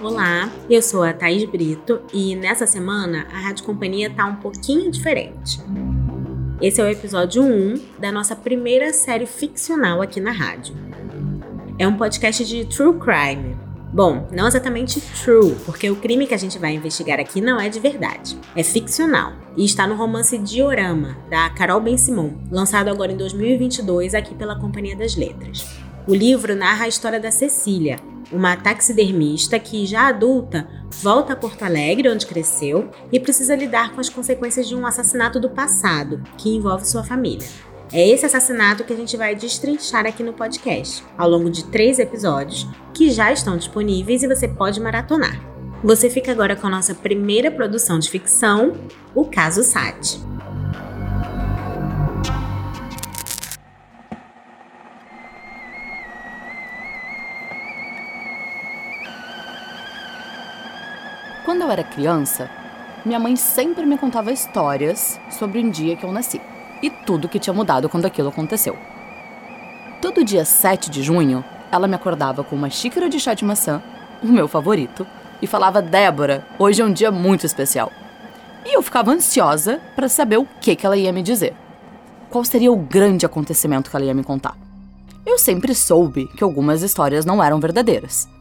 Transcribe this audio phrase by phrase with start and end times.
[0.00, 4.90] Olá, eu sou a Thaís Brito e nessa semana a Rádio Companhia tá um pouquinho
[4.90, 5.60] diferente.
[6.60, 10.74] Esse é o episódio 1 da nossa primeira série ficcional aqui na rádio.
[11.78, 13.56] É um podcast de true crime.
[13.92, 17.68] Bom, não exatamente true, porque o crime que a gente vai investigar aqui não é
[17.68, 18.36] de verdade.
[18.56, 24.34] É ficcional e está no romance Diorama, da Carol Ben-Simon, lançado agora em 2022 aqui
[24.34, 25.83] pela Companhia das Letras.
[26.06, 27.98] O livro narra a história da Cecília,
[28.30, 30.68] uma taxidermista que, já adulta,
[31.00, 35.40] volta a Porto Alegre, onde cresceu, e precisa lidar com as consequências de um assassinato
[35.40, 37.48] do passado, que envolve sua família.
[37.90, 41.98] É esse assassinato que a gente vai destrinchar aqui no podcast, ao longo de três
[41.98, 45.40] episódios, que já estão disponíveis e você pode maratonar.
[45.82, 48.74] Você fica agora com a nossa primeira produção de ficção,
[49.14, 50.33] o caso Sati.
[61.44, 62.50] Quando eu era criança,
[63.04, 66.40] minha mãe sempre me contava histórias sobre um dia que eu nasci
[66.82, 68.78] e tudo que tinha mudado quando aquilo aconteceu.
[70.00, 73.82] Todo dia 7 de junho, ela me acordava com uma xícara de chá de maçã,
[74.22, 75.06] o meu favorito,
[75.42, 77.92] e falava: Débora, hoje é um dia muito especial.
[78.64, 81.54] E eu ficava ansiosa para saber o que, que ela ia me dizer.
[82.30, 84.56] Qual seria o grande acontecimento que ela ia me contar?
[85.26, 88.32] Eu sempre soube que algumas histórias não eram verdadeiras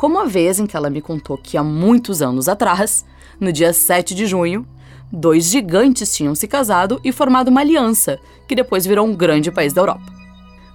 [0.00, 3.04] como a vez em que ela me contou que há muitos anos atrás,
[3.38, 4.66] no dia 7 de junho,
[5.12, 9.74] dois gigantes tinham se casado e formado uma aliança, que depois virou um grande país
[9.74, 10.10] da Europa.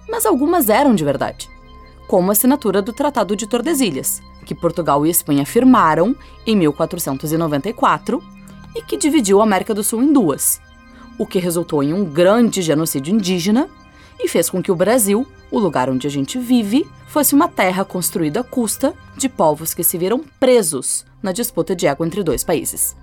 [0.08, 1.50] Mas algumas eram de verdade,
[2.06, 6.14] como a assinatura do Tratado de Tordesilhas, que Portugal e Espanha firmaram
[6.46, 8.22] em 1494
[8.76, 10.60] e que dividiu a América do Sul em duas,
[11.18, 13.68] o que resultou em um grande genocídio indígena
[14.18, 17.84] e fez com que o Brasil, o lugar onde a gente vive, fosse uma terra
[17.84, 22.44] construída à custa de povos que se viram presos na disputa de água entre dois
[22.44, 22.96] países.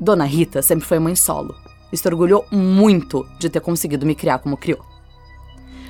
[0.00, 1.54] Dona Rita sempre foi mãe solo
[1.96, 4.80] se orgulhou muito de ter conseguido me criar como criou.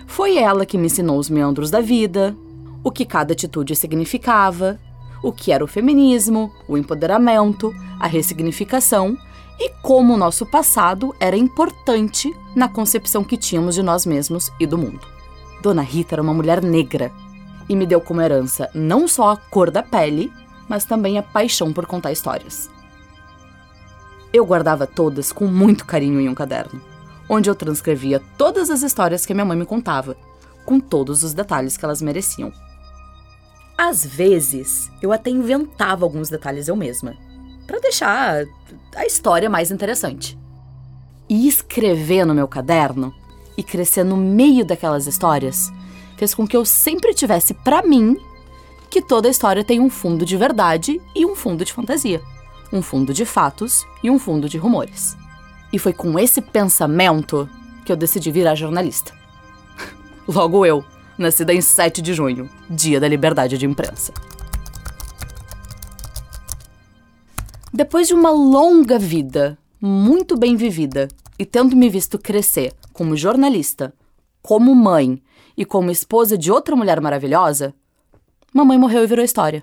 [0.07, 2.37] Foi ela que me ensinou os meandros da vida,
[2.83, 4.79] o que cada atitude significava,
[5.23, 9.17] o que era o feminismo, o empoderamento, a ressignificação
[9.59, 14.67] e como o nosso passado era importante na concepção que tínhamos de nós mesmos e
[14.67, 15.01] do mundo.
[15.61, 17.11] Dona Rita era uma mulher negra
[17.69, 20.33] e me deu como herança não só a cor da pele,
[20.69, 22.71] mas também a paixão por contar histórias.
[24.33, 26.81] Eu guardava todas com muito carinho em um caderno,
[27.29, 30.17] onde eu transcrevia todas as histórias que minha mãe me contava,
[30.65, 32.53] com todos os detalhes que elas mereciam.
[33.77, 37.17] Às vezes, eu até inventava alguns detalhes eu mesma,
[37.69, 38.47] para deixar
[38.97, 40.37] a história mais interessante.
[41.29, 43.15] E escrever no meu caderno
[43.59, 45.71] e crescer no meio daquelas histórias
[46.17, 48.17] fez com que eu sempre tivesse para mim
[48.91, 52.23] que toda história tem um fundo de verdade e um fundo de fantasia,
[52.73, 55.15] um fundo de fatos e um fundo de rumores.
[55.71, 57.47] E foi com esse pensamento
[57.85, 59.13] que eu decidi virar jornalista.
[60.27, 60.83] Logo eu,
[61.19, 64.15] nascida em 7 de junho, dia da liberdade de imprensa.
[67.79, 71.07] Depois de uma longa vida, muito bem vivida,
[71.39, 73.95] e tendo me visto crescer como jornalista,
[74.43, 75.23] como mãe
[75.57, 77.73] e como esposa de outra mulher maravilhosa,
[78.53, 79.63] mamãe morreu e virou história.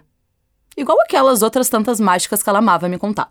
[0.77, 3.29] Igual aquelas outras tantas mágicas que ela amava me contar.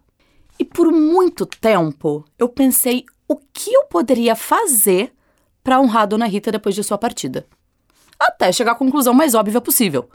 [0.59, 5.15] E por muito tempo eu pensei o que eu poderia fazer
[5.63, 7.47] para honrar a Dona Rita depois de sua partida.
[8.21, 10.11] Até chegar à conclusão mais óbvia possível: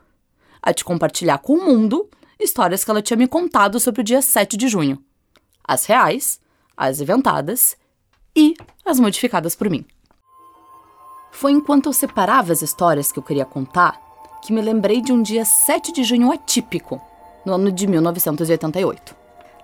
[0.61, 2.07] a de compartilhar com o mundo
[2.39, 5.03] histórias que ela tinha me contado sobre o dia 7 de junho.
[5.63, 6.39] As reais,
[6.75, 7.75] as inventadas
[8.35, 8.55] e
[8.85, 9.85] as modificadas por mim.
[11.31, 13.99] Foi enquanto eu separava as histórias que eu queria contar
[14.41, 17.01] que me lembrei de um dia 7 de junho atípico,
[17.45, 19.15] no ano de 1988.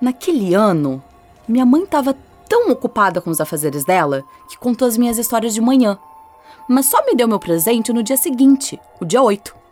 [0.01, 1.01] Naquele ano,
[1.47, 2.15] minha mãe estava
[2.47, 5.97] tão ocupada com os afazeres dela que contou as minhas histórias de manhã,
[6.67, 9.64] mas só me deu meu presente no dia seguinte, o dia 8.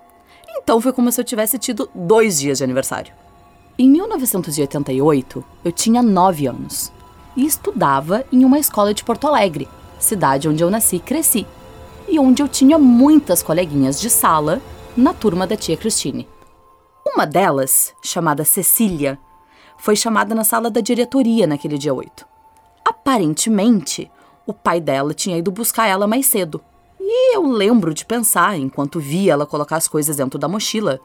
[0.56, 3.14] Então foi como se eu tivesse tido dois dias de aniversário.
[3.78, 6.92] Em 1988, eu tinha 9 anos
[7.36, 9.68] e estudava em uma escola de Porto Alegre,
[10.00, 11.48] cidade onde eu nasci e cresci,
[12.08, 14.62] e onde eu tinha muitas coleguinhas de sala
[14.96, 16.28] na turma da tia Cristine.
[17.06, 19.20] Uma delas, chamada Cecília,
[19.78, 22.26] foi chamada na sala da diretoria naquele dia 8.
[22.86, 24.10] Aparentemente,
[24.46, 26.62] o pai dela tinha ido buscar ela mais cedo
[27.16, 31.00] e eu lembro de pensar, enquanto via ela colocar as coisas dentro da mochila,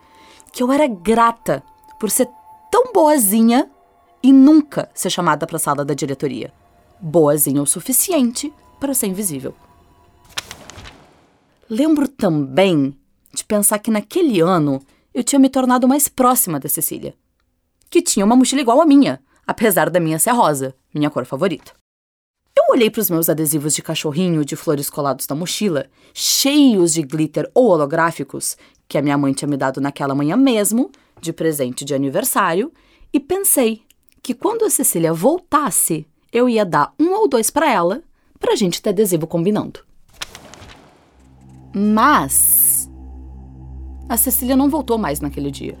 [0.51, 1.61] que eu era grata
[1.99, 2.27] por ser
[2.71, 3.69] tão boazinha
[4.23, 6.51] e nunca ser chamada para a sala da diretoria.
[6.99, 9.53] Boazinha o suficiente para ser invisível.
[11.69, 12.97] Lembro também
[13.31, 14.81] de pensar que naquele ano
[15.13, 17.13] eu tinha me tornado mais próxima da Cecília,
[17.87, 21.78] que tinha uma mochila igual à minha, apesar da minha ser rosa, minha cor favorita.
[22.71, 27.49] Olhei para os meus adesivos de cachorrinho de flores colados na mochila, cheios de glitter
[27.51, 28.55] ou holográficos,
[28.87, 32.71] que a minha mãe tinha me dado naquela manhã mesmo, de presente de aniversário,
[33.11, 33.81] e pensei
[34.21, 38.03] que quando a Cecília voltasse, eu ia dar um ou dois para ela,
[38.39, 39.79] pra gente ter adesivo combinando.
[41.73, 42.87] Mas
[44.07, 45.75] a Cecília não voltou mais naquele dia,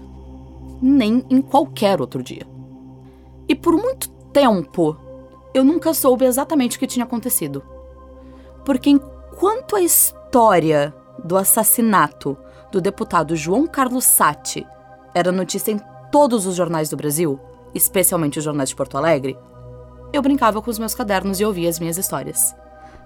[0.81, 2.47] nem em qualquer outro dia.
[3.47, 4.97] E por muito tempo
[5.53, 7.63] eu nunca soube exatamente o que tinha acontecido.
[8.63, 10.93] Porque enquanto a história
[11.23, 12.37] do assassinato
[12.71, 14.65] do deputado João Carlos Satti
[15.13, 15.81] era notícia em
[16.11, 17.39] todos os jornais do Brasil,
[17.73, 19.37] especialmente os jornais de Porto Alegre,
[20.11, 22.55] eu brincava com os meus cadernos e ouvia as minhas histórias.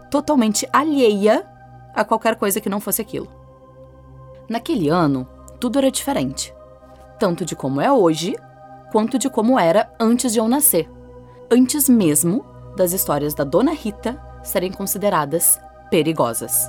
[0.10, 1.46] Totalmente alheia
[1.94, 3.28] a qualquer coisa que não fosse aquilo.
[4.50, 5.28] Naquele ano,
[5.60, 6.54] tudo era diferente.
[7.20, 8.36] Tanto de como é hoje,
[8.92, 10.90] quanto de como era antes de eu nascer.
[11.52, 12.46] Antes mesmo
[12.76, 15.60] das histórias da Dona Rita serem consideradas
[15.90, 16.68] perigosas.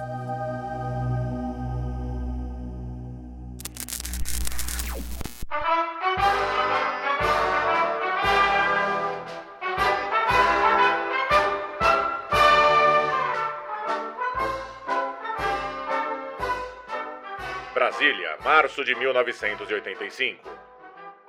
[17.73, 20.51] Brasília, março de 1985.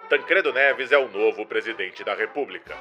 [0.09, 2.75] Tancredo Neves é o novo presidente da República.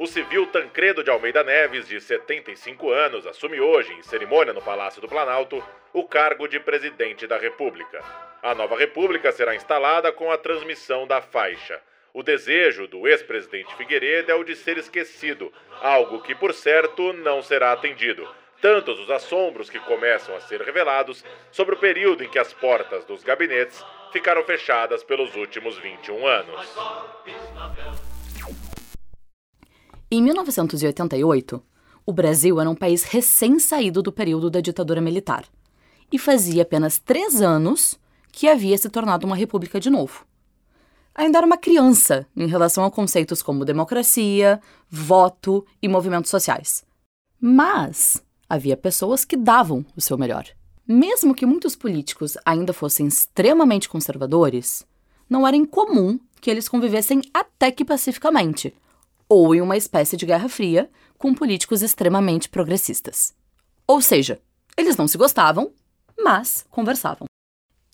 [0.00, 4.98] O civil Tancredo de Almeida Neves, de 75 anos, assume hoje, em cerimônia no Palácio
[4.98, 5.62] do Planalto,
[5.92, 8.02] o cargo de presidente da República.
[8.42, 11.82] A nova República será instalada com a transmissão da faixa.
[12.14, 15.52] O desejo do ex-presidente Figueiredo é o de ser esquecido,
[15.82, 18.26] algo que, por certo, não será atendido
[18.60, 23.04] tantos os assombros que começam a ser revelados sobre o período em que as portas
[23.04, 26.78] dos gabinetes ficaram fechadas pelos últimos 21 anos.
[30.12, 31.62] Em 1988,
[32.04, 35.44] o Brasil era um país recém-saído do período da ditadura militar
[36.10, 37.96] e fazia apenas três anos
[38.32, 40.26] que havia se tornado uma república de novo.
[41.14, 44.60] Ainda era uma criança em relação a conceitos como democracia,
[44.90, 46.84] voto e movimentos sociais.
[47.40, 50.44] Mas havia pessoas que davam o seu melhor.
[50.88, 54.84] Mesmo que muitos políticos ainda fossem extremamente conservadores,
[55.28, 58.74] não era incomum que eles convivessem até que pacificamente,
[59.30, 63.32] ou em uma espécie de guerra fria com políticos extremamente progressistas.
[63.86, 64.40] Ou seja,
[64.76, 65.72] eles não se gostavam,
[66.18, 67.26] mas conversavam.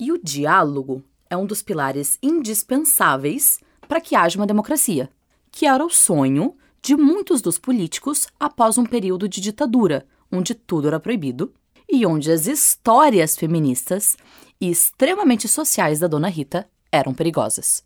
[0.01, 5.11] E o diálogo é um dos pilares indispensáveis para que haja uma democracia,
[5.53, 10.89] que era o sonho de muitos dos políticos após um período de ditadura, onde tudo
[10.89, 11.53] era proibido
[11.89, 14.17] e onde as histórias feministas
[14.61, 17.85] e extremamente sociais da Dona Rita eram perigosas.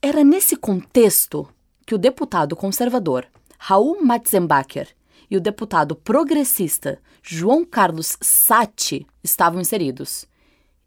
[0.00, 1.46] Era nesse contexto
[1.90, 3.26] que o deputado conservador
[3.58, 4.90] Raul Matzenbacher
[5.28, 10.24] e o deputado progressista João Carlos Satti estavam inseridos.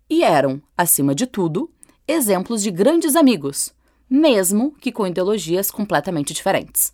[0.10, 1.70] E eram, acima de tudo,
[2.08, 3.74] exemplos de grandes amigos,
[4.10, 6.94] mesmo que com ideologias completamente diferentes.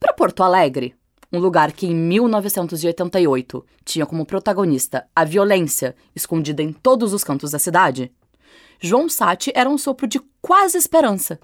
[0.00, 0.96] Para Porto Alegre,
[1.32, 7.52] um lugar que em 1988 tinha como protagonista a violência escondida em todos os cantos
[7.52, 8.12] da cidade,
[8.80, 11.38] João Sati era um sopro de quase esperança,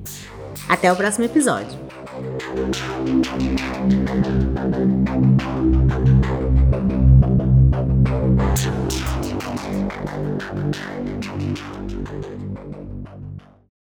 [0.69, 1.79] Até o próximo episódio.